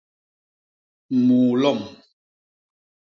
[1.25, 1.79] Muu lom.